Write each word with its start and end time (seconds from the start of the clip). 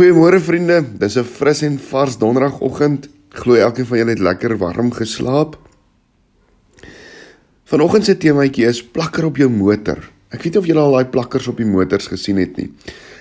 Goeiemôre 0.00 0.38
vriende. 0.40 0.78
Dis 0.96 1.18
'n 1.18 1.24
fris 1.24 1.60
en 1.62 1.78
vars 1.78 2.16
donderdagoggend. 2.16 3.08
Glo 3.28 3.54
elkeen 3.54 3.86
van 3.86 3.98
julle 3.98 4.10
het 4.10 4.18
lekker 4.18 4.56
warm 4.56 4.92
geslaap. 4.92 5.58
Vanoggend 7.64 8.04
se 8.04 8.16
temaatjie 8.16 8.64
is 8.64 8.82
plakker 8.82 9.24
op 9.24 9.36
jou 9.36 9.50
motor. 9.50 10.10
Ek 10.30 10.42
weet 10.42 10.56
of 10.56 10.66
julle 10.66 10.80
al 10.80 10.92
daai 10.92 11.04
plakkers 11.04 11.48
op 11.48 11.56
die 11.56 11.66
motors 11.66 12.06
gesien 12.06 12.36
het 12.36 12.56
nie. 12.56 12.72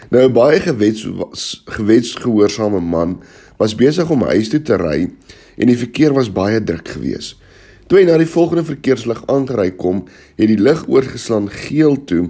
Nou 0.10 0.23
'n 0.23 0.34
baie 0.34 0.60
gewets 0.60 1.63
gewetsgehoorsame 1.65 2.80
man 2.80 3.22
was 3.58 3.76
besig 3.76 4.10
om 4.10 4.22
huis 4.22 4.50
toe 4.50 4.62
te 4.62 4.78
ry 4.78 5.12
en 5.58 5.68
die 5.68 5.78
verkeer 5.78 6.14
was 6.14 6.32
baie 6.32 6.64
druk 6.64 6.88
geweest. 6.88 7.36
Toe 7.88 8.00
hy 8.00 8.06
na 8.06 8.18
die 8.18 8.26
volgende 8.26 8.64
verkeerslig 8.64 9.28
aangery 9.28 9.72
kom, 9.72 10.08
het 10.38 10.48
die 10.48 10.62
lig 10.62 10.88
oorgeslaan 10.88 11.50
geel 11.50 12.04
toe. 12.06 12.30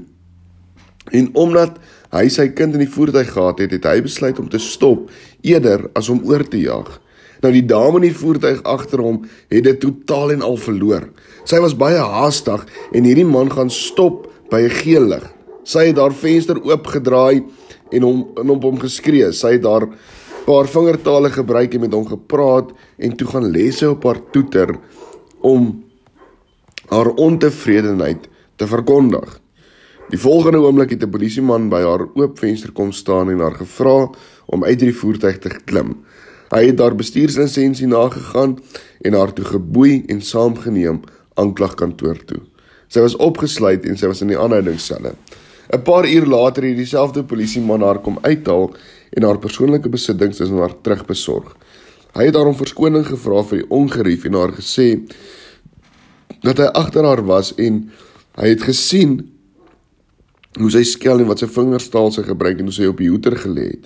En 1.12 1.30
omdat 1.34 1.78
hy 2.14 2.26
sy 2.30 2.48
kind 2.58 2.74
in 2.78 2.84
die 2.84 2.92
voertuig 2.92 3.32
gehad 3.34 3.60
het, 3.60 3.72
het 3.72 3.86
hy 3.86 4.02
besluit 4.06 4.40
om 4.40 4.50
te 4.50 4.62
stop 4.62 5.10
eerder 5.42 5.88
as 5.98 6.10
om 6.10 6.22
oor 6.28 6.44
te 6.48 6.62
jaag. 6.62 7.00
Nou 7.44 7.52
die 7.56 7.66
dame 7.66 8.02
in 8.02 8.10
die 8.10 8.16
voertuig 8.16 8.62
agter 8.68 9.02
hom 9.04 9.22
het 9.52 9.64
dit 9.64 9.80
totaal 9.80 10.36
en 10.36 10.46
al 10.46 10.58
verloor. 10.60 11.08
Sy 11.48 11.62
was 11.64 11.78
baie 11.78 12.00
haastig 12.00 12.66
en 12.92 13.08
hierdie 13.08 13.28
man 13.28 13.52
gaan 13.52 13.72
stop 13.72 14.28
by 14.52 14.62
'n 14.66 14.76
geel 14.82 15.08
lig. 15.08 15.26
Sy 15.64 15.88
het 15.88 15.98
haar 15.98 16.14
venster 16.14 16.58
oopgedraai 16.58 17.44
en 17.92 18.02
hom 18.02 18.28
in 18.42 18.50
op 18.50 18.64
hom 18.64 18.80
geskree. 18.80 19.32
Sy 19.32 19.54
het 19.54 19.64
daar 19.64 19.88
paar 20.46 20.68
vingertale 20.68 21.30
gebruik 21.30 21.74
en 21.74 21.84
met 21.86 21.94
hom 21.94 22.08
gepraat 22.10 22.72
en 22.98 23.16
toe 23.16 23.28
gaan 23.28 23.54
sy 23.72 23.86
op 23.86 24.04
haar 24.04 24.20
toeter 24.32 24.76
om 25.42 25.84
haar 26.90 27.08
ontevredenheid 27.08 28.28
te 28.58 28.68
verkondig. 28.68 29.40
Die 30.10 30.18
volgende 30.18 30.58
oomblik 30.58 30.90
het 30.90 31.04
'n 31.04 31.10
polisieman 31.10 31.70
by 31.70 31.82
haar 31.86 32.08
oop 32.16 32.40
venster 32.40 32.72
kom 32.72 32.92
staan 32.92 33.30
en 33.30 33.40
haar 33.40 33.56
gevra 33.56 34.10
om 34.46 34.64
uit 34.64 34.80
die 34.80 34.96
voertuig 34.96 35.38
te 35.38 35.50
klim. 35.66 35.98
Hy 36.50 36.66
het 36.66 36.80
haar 36.80 36.96
bestuurslisensie 36.96 37.88
nagegaan 37.88 38.58
en 39.02 39.14
haar 39.14 39.34
toe 39.34 39.46
geboei 39.46 40.04
en 40.08 40.22
saamgeneem 40.22 41.02
aanklagkantoor 41.34 42.26
toe. 42.26 42.42
Sy 42.88 43.00
was 43.00 43.16
opgesluit 43.16 43.86
en 43.86 43.98
sy 43.98 44.08
was 44.08 44.22
in 44.22 44.28
die 44.28 44.40
aanhoudingsselle. 44.40 45.14
'n 45.74 45.82
Paar 45.84 46.10
uur 46.10 46.26
later 46.26 46.64
het 46.64 46.78
dieselfde 46.78 47.24
polisieman 47.24 47.82
haar 47.82 48.00
kom 48.00 48.18
uithaal 48.22 48.74
en 49.10 49.24
haar 49.24 49.38
persoonlike 49.38 49.90
besittings 49.90 50.42
aan 50.42 50.58
haar 50.58 50.82
terugbesorg. 50.82 51.56
Hy 52.14 52.26
het 52.26 52.36
haar 52.36 52.48
om 52.48 52.56
verskoning 52.56 53.06
gevra 53.06 53.44
vir 53.44 53.58
die 53.58 53.70
ongerief 53.70 54.26
en 54.26 54.34
haar 54.34 54.52
gesê 54.52 55.06
dat 56.42 56.58
hy 56.58 56.66
agter 56.66 57.06
haar 57.06 57.26
was 57.26 57.54
en 57.56 57.92
hy 58.36 58.48
het 58.48 58.64
gesien 58.64 59.39
hoe 60.58 60.70
sy 60.74 60.82
skel 60.88 61.22
en 61.22 61.30
wat 61.30 61.44
sy 61.44 61.50
vingerstaal 61.52 62.10
sy 62.16 62.24
gebruik 62.26 62.60
en 62.60 62.72
hoe 62.72 62.74
sy 62.74 62.88
op 62.90 62.98
die 62.98 63.10
hoeter 63.12 63.36
gelê 63.38 63.68
het. 63.76 63.86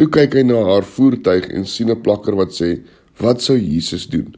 Toe 0.00 0.08
kyk 0.08 0.38
hy 0.38 0.44
na 0.48 0.62
haar 0.64 0.86
voertuig 0.88 1.50
en 1.52 1.66
sien 1.68 1.90
'n 1.90 2.00
plakker 2.00 2.36
wat 2.36 2.56
sê: 2.56 2.80
"Wat 3.20 3.42
sou 3.42 3.58
Jesus 3.58 4.06
doen?" 4.08 4.34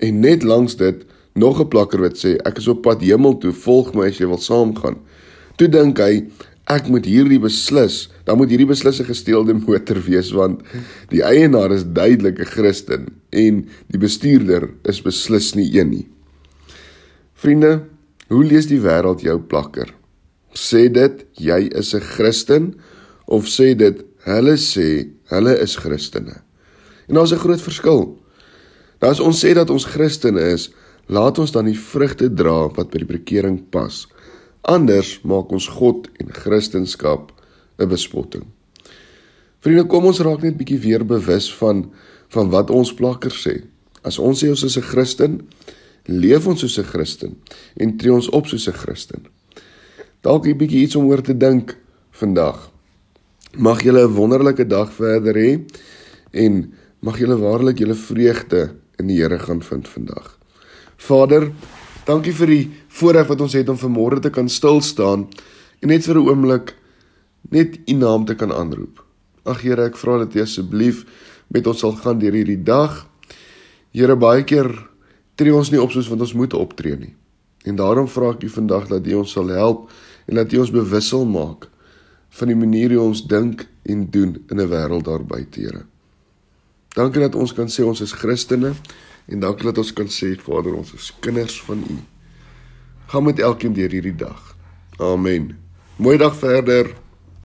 En 0.00 0.20
net 0.20 0.42
langs 0.42 0.76
dit 0.76 1.04
nog 1.34 1.60
'n 1.60 1.68
plakker 1.68 2.00
wat 2.00 2.16
sê: 2.16 2.38
"Ek 2.46 2.58
is 2.58 2.68
op 2.68 2.82
pad 2.82 3.02
hemel 3.02 3.38
toe, 3.38 3.52
volg 3.52 3.94
my 3.94 4.08
as 4.08 4.18
jy 4.18 4.26
wil 4.26 4.38
saamgaan." 4.38 4.96
Toe 5.56 5.68
dink 5.68 5.98
hy: 5.98 6.24
"Ek 6.66 6.88
moet 6.88 7.04
hierdie 7.04 7.40
beslis, 7.40 8.08
dan 8.24 8.38
moet 8.38 8.48
hierdie 8.48 8.66
beslis 8.66 9.00
'n 9.00 9.04
gesteelde 9.04 9.54
motor 9.54 10.00
wees 10.00 10.32
want 10.32 10.62
die 11.10 11.22
eienaar 11.22 11.72
is 11.72 11.84
duidelik 11.84 12.38
'n 12.38 12.44
Christen 12.44 13.06
en 13.30 13.68
die 13.90 13.98
bestuurder 13.98 14.70
is 14.84 15.02
beslis 15.02 15.54
nie 15.54 15.78
een 15.78 15.90
nie." 15.90 16.08
Vriende, 17.34 17.82
hoe 18.28 18.44
lees 18.44 18.66
die 18.66 18.80
wêreld 18.80 19.20
jou 19.20 19.38
plakker? 19.38 19.92
Sê 20.54 20.88
dit 20.92 21.24
jy 21.40 21.68
is 21.72 21.94
'n 21.94 22.00
Christen 22.00 22.74
of 23.26 23.46
sê 23.46 23.74
dit 23.76 24.04
hulle 24.24 24.56
sê 24.56 25.08
hulle 25.30 25.54
is 25.58 25.76
Christene. 25.76 26.42
En 27.08 27.14
daar's 27.14 27.32
'n 27.32 27.38
groot 27.38 27.60
verskil. 27.60 28.18
Nou 29.00 29.10
as 29.10 29.20
ons 29.20 29.44
sê 29.44 29.54
dat 29.54 29.70
ons 29.70 29.84
Christene 29.84 30.40
is, 30.40 30.70
laat 31.08 31.38
ons 31.38 31.52
dan 31.52 31.64
die 31.64 31.78
vrugte 31.78 32.34
dra 32.34 32.68
wat 32.68 32.90
by 32.90 32.98
die 32.98 33.16
bekering 33.18 33.70
pas. 33.70 34.06
Anders 34.62 35.20
maak 35.24 35.50
ons 35.52 35.68
God 35.68 36.08
en 36.20 36.32
Christendom 36.32 37.26
'n 37.78 37.88
bespotting. 37.88 38.46
Vriende, 39.60 39.86
kom 39.86 40.04
ons 40.04 40.20
raak 40.20 40.42
net 40.42 40.56
bietjie 40.56 40.78
weer 40.78 41.04
bewus 41.04 41.54
van 41.54 41.90
van 42.28 42.50
wat 42.50 42.70
ons 42.70 42.94
plakkers 42.94 43.46
sê. 43.46 43.62
As 44.02 44.18
ons 44.18 44.42
sê 44.42 44.48
ons 44.48 44.62
is 44.62 44.76
'n 44.76 44.82
Christen, 44.82 45.48
leef 46.06 46.46
ons 46.46 46.60
soos 46.60 46.78
'n 46.78 46.84
Christen 46.84 47.36
en 47.76 47.96
tree 47.96 48.12
ons 48.12 48.28
op 48.28 48.46
soos 48.46 48.68
'n 48.68 48.72
Christen 48.72 49.26
dalk 50.22 50.46
'n 50.46 50.56
bietjie 50.56 50.82
iets 50.86 50.96
om 50.96 51.06
oor 51.10 51.20
te 51.20 51.36
dink 51.36 51.76
vandag. 52.10 52.70
Mag 53.58 53.82
julle 53.82 54.06
'n 54.06 54.14
wonderlike 54.14 54.66
dag 54.66 54.92
verder 54.92 55.34
hê 55.34 55.60
en 56.32 56.72
mag 57.00 57.18
julle 57.18 57.36
waarlik 57.36 57.78
julle 57.78 57.94
vreugde 57.94 58.74
in 58.98 59.06
die 59.06 59.20
Here 59.20 59.38
gaan 59.38 59.62
vind 59.62 59.88
vandag. 59.88 60.38
Vader, 60.96 61.52
dankie 62.06 62.32
vir 62.32 62.46
die 62.46 62.70
voorreg 62.88 63.26
wat 63.26 63.40
ons 63.40 63.52
het 63.52 63.68
om 63.68 63.76
vanmôre 63.76 64.20
te 64.20 64.30
kan 64.30 64.48
stil 64.48 64.80
staan 64.80 65.28
en 65.80 65.88
net 65.88 66.04
vir 66.04 66.14
'n 66.14 66.28
oomblik 66.28 66.74
net 67.50 67.78
u 67.86 67.92
naam 67.92 68.24
te 68.24 68.34
kan 68.34 68.52
aanroep. 68.52 69.04
Ag 69.44 69.62
Here, 69.62 69.84
ek 69.84 69.96
vra 69.96 70.18
dat 70.18 70.34
U 70.34 70.40
asseblief 70.40 71.04
met 71.48 71.66
ons 71.66 71.78
sal 71.78 71.92
gaan 71.92 72.18
deur 72.18 72.32
hierdie 72.32 72.62
dag. 72.62 73.08
Here, 73.90 74.16
baie 74.16 74.44
keer 74.44 74.88
tree 75.34 75.54
ons 75.54 75.70
nie 75.70 75.82
op 75.82 75.90
soos 75.90 76.08
wat 76.08 76.20
ons 76.20 76.34
moet 76.34 76.54
optree 76.54 76.96
nie. 76.96 77.14
En 77.64 77.76
daarom 77.76 78.08
vra 78.08 78.30
ek 78.30 78.42
U 78.42 78.48
vandag 78.48 78.88
dat 78.88 79.06
U 79.06 79.14
ons 79.14 79.32
sal 79.32 79.48
help 79.48 79.90
en 80.26 80.34
dat 80.40 80.52
U 80.52 80.58
ons 80.58 80.70
bewus 80.70 81.08
sal 81.08 81.24
maak 81.26 81.68
van 82.38 82.48
die 82.48 82.56
manier 82.56 82.94
hoe 82.94 83.08
ons 83.08 83.26
dink 83.28 83.66
en 83.82 84.06
doen 84.10 84.36
in 84.48 84.60
'n 84.60 84.68
wêreld 84.68 85.04
daar 85.04 85.24
buite, 85.24 85.60
Here. 85.60 85.84
Dankie 86.94 87.20
dat 87.20 87.34
ons 87.34 87.52
kan 87.52 87.68
sê 87.68 87.84
ons 87.84 88.00
is 88.00 88.12
Christene 88.12 88.72
en 89.26 89.40
dankie 89.40 89.64
dat 89.64 89.78
ons 89.78 89.92
kan 89.92 90.06
sê 90.06 90.36
Vader 90.40 90.74
ons 90.74 90.94
is 90.94 91.12
kinders 91.20 91.62
van 91.62 91.84
U. 91.90 91.96
Gaan 93.06 93.24
met 93.24 93.38
elkeen 93.38 93.72
deur 93.72 93.90
hierdie 93.90 94.16
dag. 94.16 94.56
Amen. 94.98 95.58
Mooi 95.96 96.16
dag 96.18 96.36
verder. 96.36 97.01